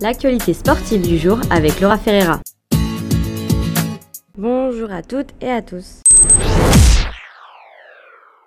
[0.00, 2.38] L'actualité sportive du jour avec Laura Ferreira.
[4.36, 6.02] Bonjour à toutes et à tous.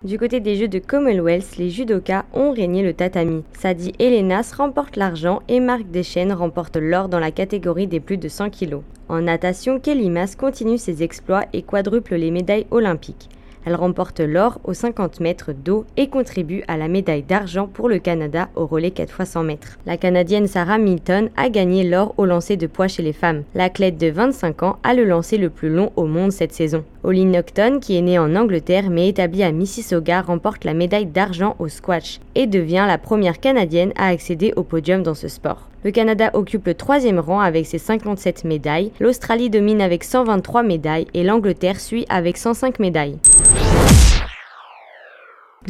[0.02, 3.44] Du côté des Jeux de Commonwealth, les judokas ont régné le tatami.
[3.60, 8.30] Sadi Elenas remporte l'argent et Marc Deschênes remporte l'or dans la catégorie des plus de
[8.30, 8.78] 100 kg.
[9.10, 13.28] En natation, Kelly Mas continue ses exploits et quadruple les médailles olympiques.
[13.66, 18.00] Elle remporte l'or aux 50 mètres d'eau et contribue à la médaille d'argent pour le
[18.00, 19.80] Canada au relais 4 x 100 mètres.
[19.86, 23.44] La Canadienne Sarah Milton a gagné l'or au lancer de poids chez les femmes.
[23.56, 26.84] L'athlète de 25 ans a le lancer le plus long au monde cette saison.
[27.04, 31.56] Olin Nocton, qui est née en Angleterre mais établie à Mississauga, remporte la médaille d'argent
[31.60, 35.71] au squash et devient la première Canadienne à accéder au podium dans ce sport.
[35.84, 41.08] Le Canada occupe le troisième rang avec ses 57 médailles, l'Australie domine avec 123 médailles
[41.16, 43.18] et l'Angleterre suit avec 105 médailles.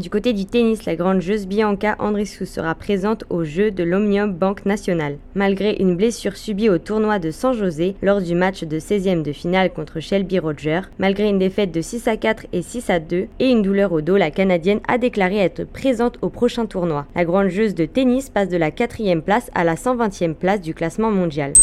[0.02, 4.34] Du côté du tennis, la grande joueuse Bianca Andreescu sera présente au jeu de l'Omnium
[4.34, 5.20] Banque Nationale.
[5.36, 9.32] Malgré une blessure subie au tournoi de San José lors du match de 16e de
[9.32, 13.28] finale contre Shelby Roger, malgré une défaite de 6 à 4 et 6 à 2
[13.38, 17.06] et une douleur au dos, la Canadienne a déclaré être présente au prochain tournoi.
[17.14, 20.74] La grande joueuse de tennis passe de la 4e place à la 120e place du
[20.74, 21.54] classement mondial.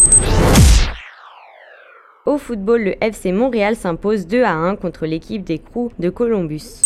[2.25, 6.83] Au football, le FC Montréal s'impose 2 à 1 contre l'équipe des Crews de Columbus.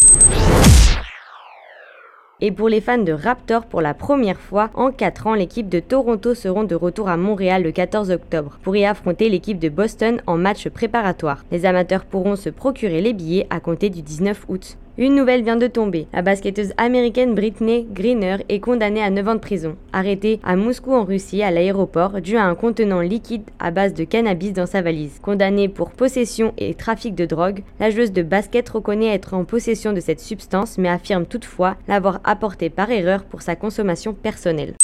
[2.45, 5.79] Et pour les fans de Raptor, pour la première fois en 4 ans, l'équipe de
[5.79, 10.21] Toronto seront de retour à Montréal le 14 octobre pour y affronter l'équipe de Boston
[10.27, 11.45] en match préparatoire.
[11.53, 14.77] Les amateurs pourront se procurer les billets à compter du 19 août.
[14.99, 16.07] Une nouvelle vient de tomber.
[16.13, 19.77] La basketteuse américaine Britney Greener est condamnée à 9 ans de prison.
[19.95, 24.05] Arrêtée à Moscou en Russie à l'aéroport dû à un contenant liquide à base de
[24.05, 25.19] cannabis dans sa valise.
[25.23, 29.95] Condamnée pour possession et trafic de drogue, la joueuse de basket reconnaît être en possession
[29.95, 34.75] de cette substance mais affirme toutefois l'avoir apportée par erreur pour sa consommation personnelle.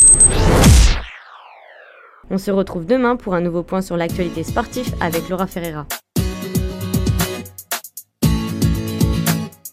[2.31, 5.87] On se retrouve demain pour un nouveau point sur l'actualité sportive avec Laura Ferreira.